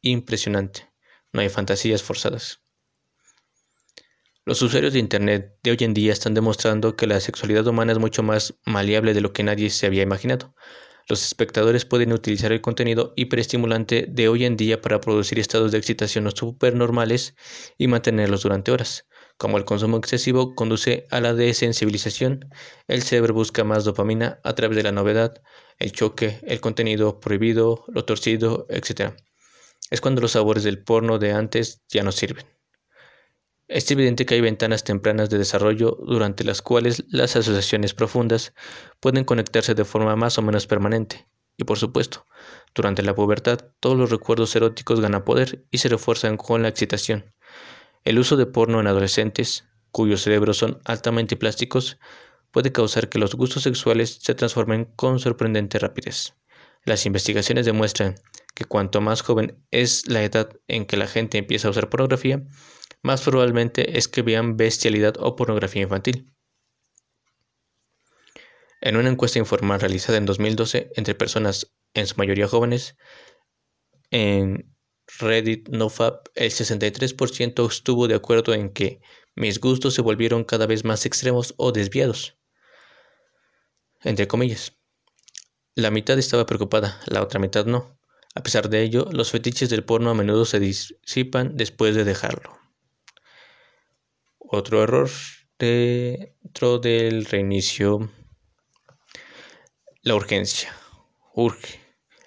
impresionante. 0.00 0.88
No 1.32 1.40
hay 1.40 1.48
fantasías 1.48 2.02
forzadas. 2.02 2.60
Los 4.44 4.62
usuarios 4.62 4.92
de 4.92 4.98
Internet 4.98 5.58
de 5.62 5.72
hoy 5.72 5.76
en 5.80 5.94
día 5.94 6.12
están 6.12 6.34
demostrando 6.34 6.96
que 6.96 7.06
la 7.06 7.20
sexualidad 7.20 7.66
humana 7.66 7.92
es 7.92 7.98
mucho 7.98 8.22
más 8.22 8.54
maleable 8.64 9.14
de 9.14 9.20
lo 9.20 9.32
que 9.32 9.42
nadie 9.42 9.70
se 9.70 9.86
había 9.86 10.02
imaginado. 10.02 10.54
Los 11.10 11.24
espectadores 11.24 11.84
pueden 11.84 12.12
utilizar 12.12 12.52
el 12.52 12.60
contenido 12.60 13.12
hiperestimulante 13.16 14.06
de 14.08 14.28
hoy 14.28 14.44
en 14.44 14.56
día 14.56 14.80
para 14.80 15.00
producir 15.00 15.40
estados 15.40 15.72
de 15.72 15.78
excitación 15.78 16.30
supernormales 16.30 17.34
y 17.76 17.88
mantenerlos 17.88 18.44
durante 18.44 18.70
horas. 18.70 19.08
Como 19.36 19.58
el 19.58 19.64
consumo 19.64 19.96
excesivo 19.96 20.54
conduce 20.54 21.08
a 21.10 21.20
la 21.20 21.34
desensibilización, 21.34 22.48
el 22.86 23.02
cerebro 23.02 23.34
busca 23.34 23.64
más 23.64 23.84
dopamina 23.84 24.38
a 24.44 24.54
través 24.54 24.76
de 24.76 24.84
la 24.84 24.92
novedad, 24.92 25.42
el 25.80 25.90
choque, 25.90 26.38
el 26.44 26.60
contenido 26.60 27.18
prohibido, 27.18 27.84
lo 27.88 28.04
torcido, 28.04 28.68
etc. 28.70 29.14
Es 29.90 30.00
cuando 30.00 30.20
los 30.20 30.30
sabores 30.30 30.62
del 30.62 30.84
porno 30.84 31.18
de 31.18 31.32
antes 31.32 31.82
ya 31.88 32.04
no 32.04 32.12
sirven. 32.12 32.46
Es 33.70 33.88
evidente 33.88 34.26
que 34.26 34.34
hay 34.34 34.40
ventanas 34.40 34.82
tempranas 34.82 35.30
de 35.30 35.38
desarrollo 35.38 35.96
durante 36.04 36.42
las 36.42 36.60
cuales 36.60 37.04
las 37.08 37.36
asociaciones 37.36 37.94
profundas 37.94 38.52
pueden 38.98 39.22
conectarse 39.22 39.76
de 39.76 39.84
forma 39.84 40.16
más 40.16 40.38
o 40.38 40.42
menos 40.42 40.66
permanente. 40.66 41.28
Y 41.56 41.62
por 41.62 41.78
supuesto, 41.78 42.26
durante 42.74 43.04
la 43.04 43.14
pubertad 43.14 43.60
todos 43.78 43.96
los 43.96 44.10
recuerdos 44.10 44.56
eróticos 44.56 45.00
ganan 45.00 45.24
poder 45.24 45.64
y 45.70 45.78
se 45.78 45.88
refuerzan 45.88 46.36
con 46.36 46.62
la 46.62 46.68
excitación. 46.68 47.32
El 48.02 48.18
uso 48.18 48.36
de 48.36 48.46
porno 48.46 48.80
en 48.80 48.88
adolescentes, 48.88 49.68
cuyos 49.92 50.22
cerebros 50.22 50.56
son 50.56 50.80
altamente 50.84 51.36
plásticos, 51.36 51.96
puede 52.50 52.72
causar 52.72 53.08
que 53.08 53.20
los 53.20 53.36
gustos 53.36 53.62
sexuales 53.62 54.18
se 54.20 54.34
transformen 54.34 54.86
con 54.96 55.20
sorprendente 55.20 55.78
rapidez. 55.78 56.34
Las 56.84 57.06
investigaciones 57.06 57.66
demuestran 57.66 58.16
que 58.56 58.64
cuanto 58.64 59.00
más 59.00 59.22
joven 59.22 59.62
es 59.70 60.08
la 60.08 60.24
edad 60.24 60.50
en 60.66 60.86
que 60.86 60.96
la 60.96 61.06
gente 61.06 61.38
empieza 61.38 61.68
a 61.68 61.70
usar 61.70 61.88
pornografía, 61.88 62.42
más 63.02 63.22
probablemente 63.22 63.98
es 63.98 64.08
que 64.08 64.22
vean 64.22 64.56
bestialidad 64.56 65.14
o 65.18 65.36
pornografía 65.36 65.82
infantil. 65.82 66.32
En 68.80 68.96
una 68.96 69.10
encuesta 69.10 69.38
informal 69.38 69.80
realizada 69.80 70.18
en 70.18 70.26
2012 70.26 70.92
entre 70.96 71.14
personas 71.14 71.72
en 71.94 72.06
su 72.06 72.16
mayoría 72.16 72.48
jóvenes, 72.48 72.96
en 74.10 74.74
Reddit 75.18 75.68
NoFap, 75.68 76.28
el 76.34 76.50
63% 76.50 77.68
estuvo 77.68 78.08
de 78.08 78.14
acuerdo 78.14 78.54
en 78.54 78.72
que 78.72 79.00
mis 79.34 79.60
gustos 79.60 79.94
se 79.94 80.02
volvieron 80.02 80.44
cada 80.44 80.66
vez 80.66 80.84
más 80.84 81.04
extremos 81.06 81.54
o 81.56 81.72
desviados. 81.72 82.38
Entre 84.02 84.28
comillas. 84.28 84.76
La 85.74 85.90
mitad 85.90 86.18
estaba 86.18 86.46
preocupada, 86.46 87.00
la 87.06 87.22
otra 87.22 87.38
mitad 87.38 87.66
no. 87.66 87.98
A 88.34 88.42
pesar 88.42 88.68
de 88.68 88.82
ello, 88.82 89.08
los 89.12 89.30
fetiches 89.30 89.70
del 89.70 89.84
porno 89.84 90.10
a 90.10 90.14
menudo 90.14 90.44
se 90.44 90.60
disipan 90.60 91.56
después 91.56 91.94
de 91.94 92.04
dejarlo. 92.04 92.59
Otro 94.52 94.82
error 94.82 95.08
dentro 95.60 96.80
del 96.80 97.24
reinicio. 97.24 98.10
La 100.02 100.16
urgencia. 100.16 100.74
Urge. 101.36 101.78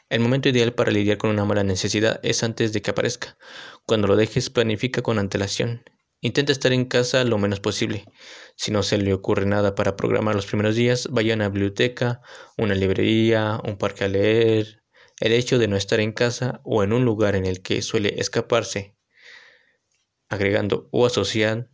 El 0.08 0.22
momento 0.22 0.48
ideal 0.48 0.74
para 0.74 0.92
lidiar 0.92 1.18
con 1.18 1.32
una 1.32 1.44
mala 1.44 1.66
necesidad 1.66 2.22
es 2.24 2.42
antes 2.42 2.72
de 2.72 2.82
que 2.82 2.92
aparezca. 2.92 3.38
Cuando 3.86 4.08
lo 4.08 4.16
dejes, 4.16 4.50
planifica 4.50 5.02
con 5.02 5.20
antelación. 5.20 5.84
Intenta 6.22 6.54
estar 6.54 6.72
en 6.72 6.86
casa 6.86 7.26
lo 7.26 7.38
menos 7.38 7.60
posible. 7.60 8.06
Si 8.56 8.72
no 8.72 8.84
se 8.84 8.98
le 8.98 9.14
ocurre 9.14 9.46
nada 9.46 9.76
para 9.76 9.98
programar 9.98 10.34
los 10.34 10.46
primeros 10.46 10.76
días, 10.76 11.10
vaya 11.12 11.34
a 11.34 11.36
una 11.36 11.50
biblioteca, 11.50 12.22
una 12.58 12.74
librería, 12.74 13.60
un 13.66 13.78
parque 13.78 14.06
a 14.06 14.08
leer. 14.08 14.82
El 15.20 15.34
hecho 15.34 15.60
de 15.60 15.68
no 15.68 15.76
estar 15.76 16.00
en 16.00 16.14
casa 16.14 16.62
o 16.64 16.84
en 16.84 16.94
un 16.94 17.04
lugar 17.04 17.36
en 17.36 17.46
el 17.46 17.62
que 17.62 17.82
suele 17.82 18.14
escaparse, 18.18 18.96
agregando 20.30 20.88
o 20.94 21.06
asociando 21.06 21.73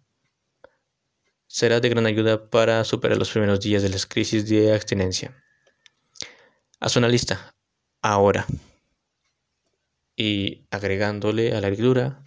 será 1.49 1.79
de 1.79 1.89
gran 1.89 2.05
ayuda 2.05 2.47
para 2.51 2.83
superar 2.83 3.17
los 3.17 3.31
primeros 3.31 3.59
días 3.59 3.81
de 3.81 3.89
las 3.89 4.05
crisis 4.05 4.47
de 4.47 4.71
abstinencia. 4.71 5.35
Haz 6.79 6.95
una 6.95 7.07
lista, 7.07 7.55
ahora, 8.03 8.45
y 10.15 10.67
agregándole 10.69 11.55
a 11.55 11.59
la 11.59 11.71
lectura, 11.71 12.23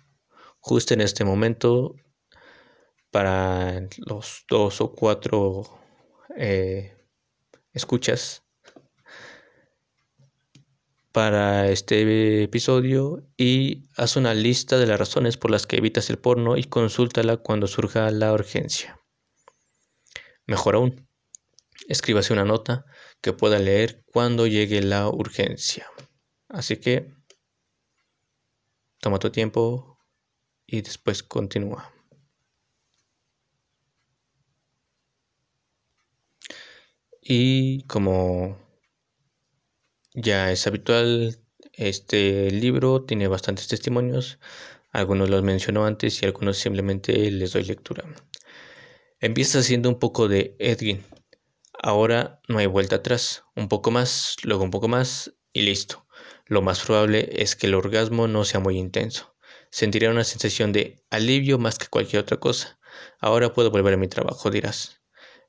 justo 0.58 0.94
en 0.94 1.02
este 1.02 1.24
momento, 1.24 1.94
para 3.12 3.86
los 3.98 4.44
dos 4.48 4.80
o 4.80 4.92
cuatro 4.92 5.62
eh, 6.36 6.96
escuchas 7.72 8.42
para 11.12 11.68
este 11.68 12.42
episodio 12.42 13.22
y 13.36 13.84
haz 13.96 14.16
una 14.16 14.34
lista 14.34 14.78
de 14.78 14.86
las 14.86 14.98
razones 14.98 15.36
por 15.36 15.52
las 15.52 15.66
que 15.66 15.76
evitas 15.76 16.10
el 16.10 16.18
porno 16.18 16.56
y 16.56 16.64
consúltala 16.64 17.36
cuando 17.36 17.68
surja 17.68 18.10
la 18.10 18.32
urgencia. 18.32 18.98
Mejor 20.46 20.74
aún, 20.76 21.08
escríbase 21.88 22.32
una 22.32 22.44
nota 22.44 22.84
que 23.20 23.32
pueda 23.32 23.58
leer 23.58 24.02
cuando 24.06 24.46
llegue 24.46 24.82
la 24.82 25.08
urgencia. 25.08 25.86
Así 26.48 26.76
que 26.76 27.14
toma 29.00 29.18
tu 29.18 29.30
tiempo 29.30 29.98
y 30.66 30.82
después 30.82 31.22
continúa. 31.22 31.92
Y 37.20 37.84
como 37.86 38.58
ya 40.14 40.50
es 40.50 40.66
habitual, 40.66 41.38
este 41.74 42.50
libro 42.50 43.04
tiene 43.04 43.28
bastantes 43.28 43.68
testimonios. 43.68 44.38
Algunos 44.90 45.30
los 45.30 45.42
mencionó 45.42 45.86
antes 45.86 46.22
y 46.22 46.26
algunos 46.26 46.58
simplemente 46.58 47.30
les 47.30 47.52
doy 47.52 47.64
lectura. 47.64 48.04
Empieza 49.22 49.62
siendo 49.62 49.88
un 49.88 50.00
poco 50.00 50.26
de 50.26 50.56
Edwin. 50.58 51.06
Ahora 51.80 52.40
no 52.48 52.58
hay 52.58 52.66
vuelta 52.66 52.96
atrás. 52.96 53.44
Un 53.54 53.68
poco 53.68 53.92
más, 53.92 54.34
luego 54.42 54.64
un 54.64 54.72
poco 54.72 54.88
más 54.88 55.32
y 55.52 55.62
listo. 55.62 56.08
Lo 56.46 56.60
más 56.60 56.80
probable 56.80 57.30
es 57.32 57.54
que 57.54 57.68
el 57.68 57.74
orgasmo 57.74 58.26
no 58.26 58.44
sea 58.44 58.58
muy 58.58 58.76
intenso. 58.76 59.36
Sentiré 59.70 60.08
una 60.08 60.24
sensación 60.24 60.72
de 60.72 61.04
alivio 61.08 61.56
más 61.60 61.78
que 61.78 61.86
cualquier 61.86 62.22
otra 62.22 62.38
cosa. 62.38 62.80
Ahora 63.20 63.52
puedo 63.52 63.70
volver 63.70 63.94
a 63.94 63.96
mi 63.96 64.08
trabajo, 64.08 64.50
dirás. 64.50 65.00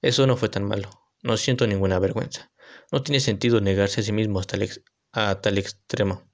Eso 0.04 0.28
no 0.28 0.38
fue 0.38 0.50
tan 0.50 0.66
malo. 0.66 0.92
No 1.24 1.36
siento 1.36 1.66
ninguna 1.66 1.98
vergüenza. 1.98 2.52
No 2.92 3.02
tiene 3.02 3.22
sentido 3.22 3.60
negarse 3.60 4.02
a 4.02 4.04
sí 4.04 4.12
mismo 4.12 4.40
hasta 4.40 4.56
a 5.14 5.42
tal 5.42 5.58
extremo. 5.58 6.30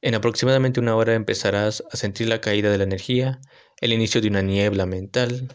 En 0.00 0.16
aproximadamente 0.16 0.80
una 0.80 0.96
hora 0.96 1.14
empezarás 1.14 1.84
a 1.92 1.96
sentir 1.96 2.26
la 2.26 2.40
caída 2.40 2.72
de 2.72 2.78
la 2.78 2.84
energía, 2.84 3.40
el 3.80 3.92
inicio 3.92 4.20
de 4.20 4.26
una 4.26 4.42
niebla 4.42 4.84
mental, 4.84 5.48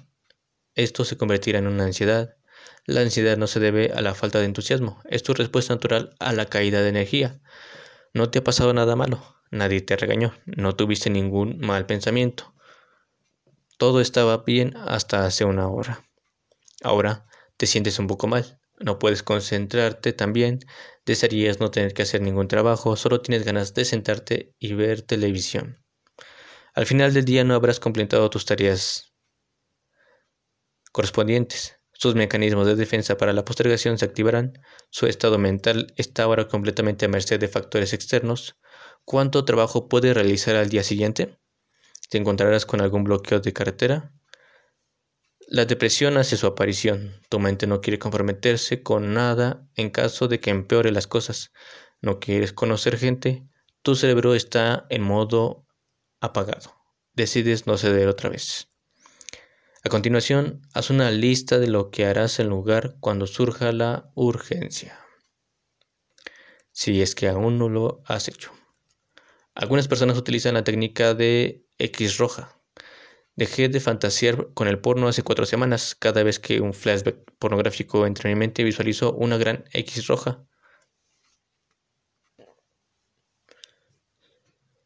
esto 0.76 1.06
se 1.06 1.18
convertirá 1.18 1.60
en 1.60 1.68
una 1.68 1.86
ansiedad. 1.86 2.36
La 2.86 3.02
ansiedad 3.02 3.38
no 3.38 3.48
se 3.48 3.60
debe 3.60 3.92
a 3.94 4.02
la 4.02 4.14
falta 4.14 4.40
de 4.40 4.46
entusiasmo, 4.46 5.02
es 5.10 5.24
tu 5.24 5.34
respuesta 5.34 5.74
natural 5.74 6.16
a 6.20 6.34
la 6.34 6.46
caída 6.46 6.82
de 6.82 6.90
energía. 6.90 7.40
No 8.14 8.30
te 8.30 8.40
ha 8.40 8.44
pasado 8.44 8.74
nada 8.74 8.96
malo, 8.96 9.24
nadie 9.52 9.82
te 9.82 9.96
regañó, 9.96 10.34
no 10.46 10.76
tuviste 10.76 11.10
ningún 11.10 11.60
mal 11.60 11.86
pensamiento. 11.86 12.54
Todo 13.78 14.02
estaba 14.02 14.38
bien 14.38 14.76
hasta 14.76 15.26
hace 15.26 15.46
una 15.46 15.68
hora. 15.68 16.06
Ahora 16.84 17.26
te 17.58 17.68
sientes 17.68 18.00
un 18.00 18.08
poco 18.08 18.28
mal, 18.28 18.60
no 18.80 19.00
puedes 19.00 19.24
concentrarte 19.24 20.12
también, 20.14 20.60
desearías 21.06 21.60
no 21.60 21.72
tener 21.72 21.94
que 21.94 22.02
hacer 22.02 22.22
ningún 22.22 22.48
trabajo, 22.48 22.96
solo 22.96 23.22
tienes 23.22 23.46
ganas 23.46 23.74
de 23.74 23.86
sentarte 23.86 24.54
y 24.60 24.74
ver 24.74 25.02
televisión. 25.02 25.84
Al 26.74 26.86
final 26.86 27.14
del 27.14 27.26
día 27.26 27.44
no 27.44 27.54
habrás 27.54 27.80
completado 27.80 28.30
tus 28.30 28.46
tareas 28.46 29.13
correspondientes. 30.94 31.80
Sus 31.92 32.16
mecanismos 32.16 32.66
de 32.68 32.76
defensa 32.76 33.18
para 33.18 33.34
la 33.34 33.44
postergación 33.44 33.98
se 33.98 34.06
activarán. 34.06 34.62
Su 34.90 35.08
estado 35.08 35.38
mental 35.38 35.94
está 35.98 36.24
ahora 36.24 36.48
completamente 36.48 37.06
a 37.06 37.10
merced 37.10 37.40
de 37.40 37.48
factores 37.48 37.94
externos. 37.94 38.56
¿Cuánto 39.04 39.44
trabajo 39.44 39.90
puede 39.90 40.14
realizar 40.14 40.56
al 40.56 40.70
día 40.70 40.84
siguiente? 40.84 41.38
¿Te 42.10 42.18
encontrarás 42.18 42.66
con 42.66 42.80
algún 42.80 43.04
bloqueo 43.04 43.40
de 43.40 43.54
carretera? 43.54 44.14
La 45.48 45.66
depresión 45.66 46.18
hace 46.18 46.38
su 46.38 46.48
aparición. 46.48 47.20
Tu 47.30 47.40
mente 47.40 47.68
no 47.68 47.82
quiere 47.82 48.00
comprometerse 48.00 48.84
con 48.84 49.14
nada 49.14 49.68
en 49.76 49.90
caso 49.90 50.28
de 50.28 50.40
que 50.40 50.52
empeore 50.52 50.92
las 50.92 51.08
cosas. 51.08 51.52
No 52.02 52.20
quieres 52.20 52.54
conocer 52.54 52.98
gente. 52.98 53.48
Tu 53.82 53.96
cerebro 53.96 54.36
está 54.36 54.86
en 54.90 55.02
modo 55.02 55.66
apagado. 56.22 56.76
Decides 57.14 57.66
no 57.66 57.78
ceder 57.78 58.08
otra 58.08 58.30
vez. 58.30 58.73
A 59.86 59.90
continuación, 59.90 60.62
haz 60.74 60.90
una 60.92 61.12
lista 61.12 61.60
de 61.60 61.68
lo 61.68 61.92
que 61.92 62.06
harás 62.06 62.40
en 62.40 62.48
lugar 62.48 62.96
cuando 63.02 63.28
surja 63.28 63.74
la 63.74 64.10
urgencia, 64.16 64.98
si 66.72 67.02
es 67.02 67.16
que 67.16 67.28
aún 67.28 67.60
no 67.60 67.68
lo 67.68 68.02
has 68.06 68.30
hecho. 68.30 68.54
Algunas 69.54 69.90
personas 69.90 70.18
utilizan 70.18 70.54
la 70.54 70.64
técnica 70.64 71.14
de 71.14 71.66
X 71.80 72.18
roja. 72.18 72.58
Dejé 73.36 73.68
de 73.68 73.82
fantasear 73.82 74.54
con 74.54 74.70
el 74.70 74.80
porno 74.80 75.10
hace 75.10 75.22
cuatro 75.22 75.46
semanas. 75.46 75.96
Cada 75.96 76.24
vez 76.24 76.40
que 76.40 76.62
un 76.62 76.74
flashback 76.74 77.18
pornográfico 77.38 78.08
entra 78.08 78.30
en 78.30 78.38
mi 78.38 78.40
mente, 78.40 78.64
visualizo 78.64 79.14
una 79.14 79.36
gran 79.36 79.66
X 79.74 80.08
roja. 80.08 80.46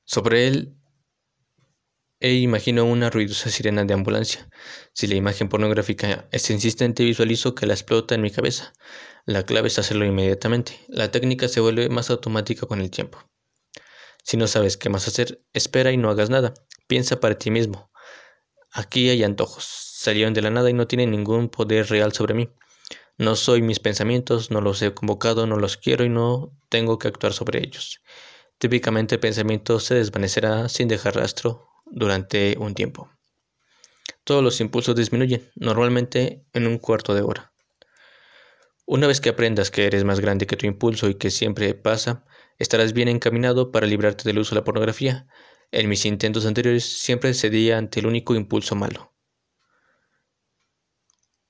Sobre 0.05 0.47
él 0.47 0.76
e 2.19 2.33
imagino 2.33 2.85
una 2.85 3.09
ruidosa 3.09 3.49
sirena 3.49 3.83
de 3.85 3.93
ambulancia. 3.93 4.49
Si 4.93 5.05
la 5.07 5.15
imagen 5.15 5.49
pornográfica 5.49 6.27
es 6.31 6.49
insistente, 6.49 7.03
visualizo 7.03 7.53
que 7.53 7.67
la 7.67 7.73
explota 7.73 8.15
en 8.15 8.21
mi 8.21 8.31
cabeza. 8.31 8.73
La 9.25 9.43
clave 9.43 9.67
es 9.67 9.77
hacerlo 9.77 10.05
inmediatamente. 10.05 10.79
La 10.87 11.11
técnica 11.11 11.47
se 11.47 11.59
vuelve 11.59 11.89
más 11.89 12.09
automática 12.09 12.65
con 12.65 12.81
el 12.81 12.89
tiempo. 12.89 13.19
Si 14.23 14.35
no 14.35 14.47
sabes 14.47 14.77
qué 14.77 14.89
más 14.89 15.07
hacer, 15.07 15.43
espera 15.53 15.91
y 15.91 15.97
no 15.97 16.09
hagas 16.09 16.29
nada. 16.29 16.53
Piensa 16.87 17.19
para 17.19 17.37
ti 17.37 17.51
mismo. 17.51 17.91
Aquí 18.71 19.09
hay 19.09 19.23
antojos. 19.23 19.65
Salieron 19.65 20.33
de 20.33 20.41
la 20.41 20.49
nada 20.49 20.69
y 20.69 20.73
no 20.73 20.87
tienen 20.87 21.11
ningún 21.11 21.49
poder 21.49 21.87
real 21.87 22.13
sobre 22.13 22.33
mí. 22.33 22.49
No 23.17 23.35
soy 23.35 23.61
mis 23.61 23.79
pensamientos, 23.79 24.51
no 24.51 24.61
los 24.61 24.81
he 24.81 24.93
convocado, 24.93 25.45
no 25.47 25.57
los 25.57 25.77
quiero 25.77 26.03
y 26.03 26.09
no 26.09 26.51
tengo 26.69 26.97
que 26.97 27.07
actuar 27.07 27.33
sobre 27.33 27.59
ellos. 27.59 28.01
Típicamente 28.57 29.15
el 29.15 29.21
pensamiento 29.21 29.79
se 29.79 29.95
desvanecerá 29.95 30.67
sin 30.69 30.87
dejar 30.87 31.15
rastro 31.15 31.66
durante 31.91 32.55
un 32.59 32.73
tiempo. 32.73 33.09
Todos 34.23 34.43
los 34.43 34.59
impulsos 34.59 34.95
disminuyen, 34.95 35.49
normalmente 35.55 36.45
en 36.53 36.67
un 36.67 36.77
cuarto 36.77 37.13
de 37.13 37.21
hora. 37.21 37.53
Una 38.85 39.07
vez 39.07 39.19
que 39.19 39.29
aprendas 39.29 39.69
que 39.69 39.85
eres 39.85 40.03
más 40.03 40.19
grande 40.19 40.47
que 40.47 40.55
tu 40.55 40.65
impulso 40.65 41.09
y 41.09 41.15
que 41.15 41.29
siempre 41.29 41.73
pasa, 41.73 42.25
estarás 42.57 42.93
bien 42.93 43.09
encaminado 43.09 43.71
para 43.71 43.87
librarte 43.87 44.23
del 44.23 44.39
uso 44.39 44.55
de 44.55 44.61
la 44.61 44.63
pornografía. 44.63 45.27
En 45.71 45.89
mis 45.89 46.05
intentos 46.05 46.45
anteriores 46.45 46.85
siempre 46.85 47.33
cedía 47.33 47.77
ante 47.77 47.99
el 47.99 48.07
único 48.07 48.33
impulso 48.35 48.75
malo. 48.75 49.13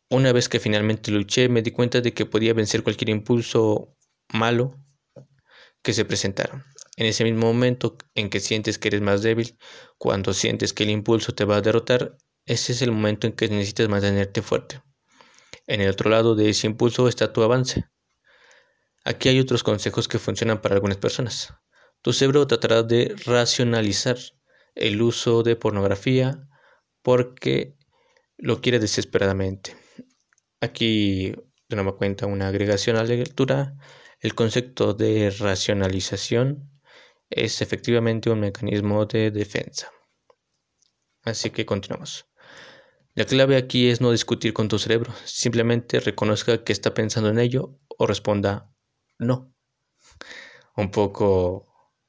Una 0.09 0.31
vez 0.31 0.49
que 0.49 0.59
finalmente 0.59 1.11
luché, 1.11 1.49
me 1.49 1.61
di 1.61 1.71
cuenta 1.71 2.01
de 2.01 2.13
que 2.13 2.25
podía 2.25 2.53
vencer 2.53 2.81
cualquier 2.81 3.09
impulso 3.09 3.95
malo 4.33 4.79
que 5.83 5.93
se 5.93 6.05
presentara. 6.05 6.65
En 6.97 7.05
ese 7.05 7.23
mismo 7.23 7.45
momento 7.45 7.95
en 8.15 8.29
que 8.31 8.39
sientes 8.39 8.79
que 8.79 8.87
eres 8.87 9.01
más 9.01 9.21
débil, 9.21 9.57
cuando 9.99 10.33
sientes 10.33 10.73
que 10.73 10.83
el 10.83 10.89
impulso 10.89 11.33
te 11.33 11.45
va 11.45 11.57
a 11.57 11.61
derrotar, 11.61 12.17
ese 12.45 12.71
es 12.71 12.81
el 12.81 12.91
momento 12.91 13.27
en 13.27 13.33
que 13.33 13.47
necesitas 13.47 13.87
mantenerte 13.87 14.41
fuerte. 14.41 14.81
En 15.67 15.81
el 15.81 15.91
otro 15.91 16.09
lado 16.09 16.35
de 16.35 16.49
ese 16.49 16.65
impulso 16.65 17.07
está 17.07 17.31
tu 17.31 17.43
avance. 17.43 17.85
Aquí 19.05 19.29
hay 19.29 19.39
otros 19.39 19.61
consejos 19.61 20.07
que 20.07 20.17
funcionan 20.17 20.59
para 20.59 20.73
algunas 20.73 20.97
personas. 20.97 21.53
Tu 22.01 22.13
cerebro 22.13 22.47
tratará 22.47 22.81
de 22.81 23.15
racionalizar 23.25 24.17
el 24.73 25.01
uso 25.01 25.43
de 25.43 25.55
pornografía 25.55 26.47
porque 27.03 27.77
lo 28.37 28.59
quiere 28.59 28.79
desesperadamente. 28.79 29.75
Aquí 30.61 31.33
nueva 31.69 31.95
cuenta 31.95 32.25
una 32.25 32.47
agregación 32.47 32.95
a 32.95 33.03
la 33.03 33.13
lectura. 33.13 33.75
El 34.19 34.33
concepto 34.33 34.95
de 34.95 35.29
racionalización 35.29 36.76
es 37.29 37.61
efectivamente 37.61 38.29
un 38.29 38.39
mecanismo 38.39 39.05
de 39.05 39.31
defensa. 39.31 39.91
Así 41.23 41.49
que 41.49 41.65
continuamos. 41.65 42.25
La 43.13 43.25
clave 43.25 43.57
aquí 43.57 43.89
es 43.89 43.99
no 43.99 44.11
discutir 44.11 44.53
con 44.53 44.67
tu 44.67 44.77
cerebro, 44.77 45.11
simplemente 45.25 45.99
reconozca 45.99 46.63
que 46.63 46.71
está 46.71 46.93
pensando 46.93 47.29
en 47.29 47.39
ello 47.39 47.79
o 47.97 48.05
responda 48.05 48.71
no. 49.17 49.53
Un 50.75 50.91
poco 50.91 51.65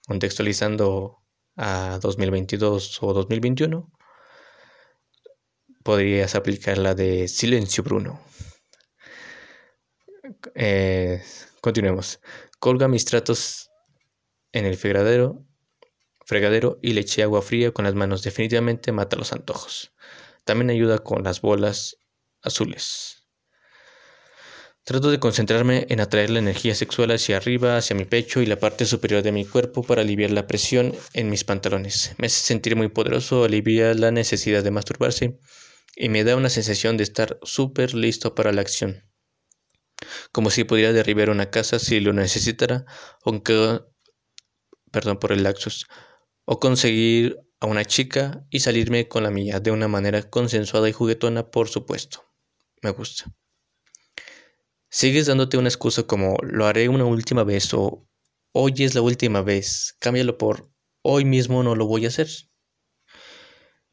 contextualizando 0.06 1.18
a 1.56 1.98
2022 2.02 3.02
o 3.02 3.12
2021, 3.14 3.90
podrías 5.82 6.34
aplicar 6.34 6.78
la 6.78 6.94
de 6.94 7.26
silencio 7.28 7.82
Bruno. 7.82 8.20
Eh, 10.54 11.22
continuemos. 11.62 12.20
Colga 12.58 12.88
mis 12.88 13.06
tratos 13.06 13.70
en 14.58 14.66
el 14.66 14.76
fregadero, 14.76 15.44
fregadero 16.24 16.78
y 16.82 16.92
le 16.92 17.00
eché 17.00 17.22
agua 17.22 17.42
fría 17.42 17.72
con 17.72 17.84
las 17.84 17.94
manos. 17.94 18.22
Definitivamente 18.22 18.92
mata 18.92 19.16
los 19.16 19.32
antojos. 19.32 19.94
También 20.44 20.70
ayuda 20.70 20.98
con 20.98 21.24
las 21.24 21.40
bolas 21.40 21.98
azules. 22.42 23.24
Trato 24.84 25.10
de 25.10 25.20
concentrarme 25.20 25.86
en 25.90 26.00
atraer 26.00 26.30
la 26.30 26.38
energía 26.38 26.74
sexual 26.74 27.10
hacia 27.10 27.36
arriba, 27.36 27.76
hacia 27.76 27.94
mi 27.94 28.06
pecho 28.06 28.40
y 28.40 28.46
la 28.46 28.58
parte 28.58 28.86
superior 28.86 29.22
de 29.22 29.32
mi 29.32 29.44
cuerpo 29.44 29.82
para 29.82 30.00
aliviar 30.00 30.30
la 30.30 30.46
presión 30.46 30.94
en 31.12 31.28
mis 31.28 31.44
pantalones. 31.44 32.14
Me 32.16 32.26
hace 32.26 32.40
sentir 32.40 32.74
muy 32.74 32.88
poderoso, 32.88 33.44
alivia 33.44 33.92
la 33.92 34.10
necesidad 34.10 34.64
de 34.64 34.70
masturbarse 34.70 35.38
y 35.94 36.08
me 36.08 36.24
da 36.24 36.36
una 36.36 36.48
sensación 36.48 36.96
de 36.96 37.02
estar 37.02 37.38
súper 37.42 37.92
listo 37.92 38.34
para 38.34 38.50
la 38.50 38.62
acción. 38.62 39.04
Como 40.32 40.48
si 40.48 40.64
pudiera 40.64 40.94
derribar 40.94 41.28
una 41.28 41.50
casa 41.50 41.78
si 41.78 42.00
lo 42.00 42.14
necesitara, 42.14 42.86
aunque, 43.24 43.80
perdón 44.90 45.18
por 45.18 45.32
el 45.32 45.42
laxus, 45.42 45.86
o 46.44 46.60
conseguir 46.60 47.38
a 47.60 47.66
una 47.66 47.84
chica 47.84 48.46
y 48.50 48.60
salirme 48.60 49.08
con 49.08 49.22
la 49.22 49.30
mía 49.30 49.60
de 49.60 49.70
una 49.70 49.88
manera 49.88 50.22
consensuada 50.22 50.88
y 50.88 50.92
juguetona, 50.92 51.50
por 51.50 51.68
supuesto. 51.68 52.24
Me 52.82 52.90
gusta. 52.90 53.24
Sigues 54.90 55.26
dándote 55.26 55.58
una 55.58 55.68
excusa 55.68 56.04
como 56.04 56.36
lo 56.42 56.66
haré 56.66 56.88
una 56.88 57.04
última 57.04 57.44
vez 57.44 57.74
o 57.74 58.06
hoy 58.52 58.74
es 58.78 58.94
la 58.94 59.02
última 59.02 59.42
vez, 59.42 59.94
cámbialo 59.98 60.38
por 60.38 60.70
hoy 61.02 61.24
mismo 61.24 61.62
no 61.62 61.74
lo 61.74 61.86
voy 61.86 62.04
a 62.04 62.08
hacer. 62.08 62.28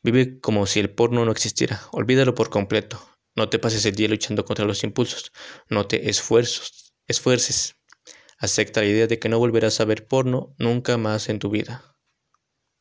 Vive 0.04 0.40
como 0.40 0.66
si 0.68 0.80
el 0.80 0.94
porno 0.94 1.26
no 1.26 1.32
existiera, 1.32 1.82
olvídalo 1.92 2.36
por 2.36 2.50
completo. 2.50 3.02
No 3.36 3.50
te 3.50 3.60
pases 3.60 3.86
el 3.86 3.96
día 3.96 4.08
luchando 4.08 4.46
contra 4.46 4.66
los 4.66 4.84
impulsos, 4.84 5.32
no 5.70 5.88
te 5.88 6.10
esfuerzos, 6.10 6.94
esfuerces. 7.08 7.76
Acepta 8.38 8.82
la 8.82 8.88
idea 8.88 9.08
de 9.08 9.20
que 9.20 9.30
no 9.30 9.40
volverás 9.40 9.80
a 9.80 9.86
ver 9.86 10.08
porno 10.08 10.54
nunca 10.58 10.98
más 10.98 11.30
en 11.30 11.40
tu 11.40 11.50
vida. 11.50 11.96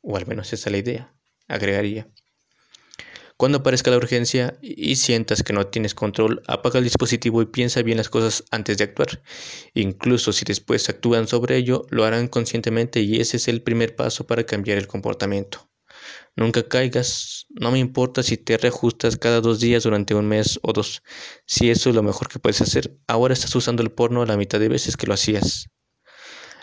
O 0.02 0.16
al 0.16 0.26
menos 0.26 0.52
esa 0.52 0.68
es 0.68 0.72
la 0.72 0.78
idea, 0.78 1.14
agregaría. 1.48 2.08
Cuando 3.36 3.58
aparezca 3.58 3.90
la 3.90 3.96
urgencia 3.96 4.56
y 4.62 4.94
sientas 4.96 5.42
que 5.42 5.52
no 5.52 5.66
tienes 5.66 5.94
control, 5.94 6.42
apaga 6.46 6.78
el 6.78 6.84
dispositivo 6.84 7.42
y 7.42 7.46
piensa 7.46 7.82
bien 7.82 7.98
las 7.98 8.08
cosas 8.08 8.44
antes 8.50 8.78
de 8.78 8.84
actuar. 8.84 9.22
Incluso 9.74 10.32
si 10.32 10.44
después 10.44 10.88
actúan 10.88 11.26
sobre 11.26 11.56
ello, 11.56 11.84
lo 11.90 12.04
harán 12.04 12.28
conscientemente 12.28 13.00
y 13.00 13.20
ese 13.20 13.38
es 13.38 13.48
el 13.48 13.62
primer 13.62 13.96
paso 13.96 14.26
para 14.26 14.44
cambiar 14.44 14.78
el 14.78 14.86
comportamiento. 14.86 15.68
Nunca 16.36 16.66
caigas, 16.68 17.46
no 17.50 17.70
me 17.70 17.78
importa 17.78 18.22
si 18.22 18.36
te 18.36 18.56
reajustas 18.56 19.16
cada 19.16 19.40
dos 19.40 19.60
días 19.60 19.84
durante 19.84 20.14
un 20.14 20.26
mes 20.26 20.58
o 20.62 20.72
dos. 20.72 21.02
Si 21.46 21.70
eso 21.70 21.90
es 21.90 21.94
lo 21.94 22.02
mejor 22.02 22.28
que 22.28 22.38
puedes 22.38 22.60
hacer, 22.60 22.96
ahora 23.06 23.34
estás 23.34 23.54
usando 23.54 23.82
el 23.82 23.92
porno 23.92 24.24
la 24.24 24.36
mitad 24.36 24.58
de 24.58 24.68
veces 24.68 24.96
que 24.96 25.06
lo 25.06 25.14
hacías. 25.14 25.68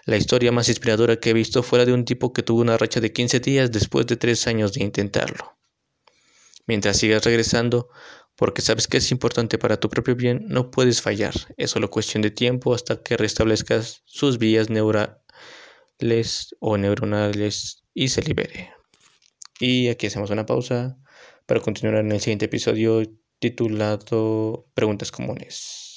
La 0.05 0.17
historia 0.17 0.51
más 0.51 0.67
inspiradora 0.67 1.17
que 1.17 1.29
he 1.29 1.33
visto 1.33 1.63
fue 1.63 1.79
la 1.79 1.85
de 1.85 1.93
un 1.93 2.05
tipo 2.05 2.33
que 2.33 2.43
tuvo 2.43 2.61
una 2.61 2.77
racha 2.77 2.99
de 2.99 3.13
15 3.13 3.39
días 3.39 3.71
después 3.71 4.07
de 4.07 4.17
tres 4.17 4.47
años 4.47 4.73
de 4.73 4.83
intentarlo. 4.83 5.57
Mientras 6.65 6.97
sigas 6.97 7.23
regresando, 7.23 7.89
porque 8.35 8.61
sabes 8.61 8.87
que 8.87 8.97
es 8.97 9.11
importante 9.11 9.57
para 9.57 9.79
tu 9.79 9.89
propio 9.89 10.15
bien, 10.15 10.45
no 10.47 10.71
puedes 10.71 11.01
fallar. 11.01 11.33
Es 11.57 11.71
solo 11.71 11.91
cuestión 11.91 12.23
de 12.23 12.31
tiempo 12.31 12.73
hasta 12.73 13.01
que 13.03 13.15
restablezcas 13.15 14.01
sus 14.05 14.37
vías 14.39 14.69
neurales 14.69 16.55
o 16.59 16.77
neuronales 16.77 17.83
y 17.93 18.07
se 18.07 18.23
libere. 18.23 18.80
Y 19.61 19.89
aquí 19.89 20.07
hacemos 20.07 20.31
una 20.31 20.45
pausa 20.47 20.97
para 21.45 21.61
continuar 21.61 21.97
en 21.97 22.11
el 22.11 22.19
siguiente 22.19 22.45
episodio 22.45 23.03
titulado 23.39 24.67
Preguntas 24.73 25.11
comunes. 25.11 25.90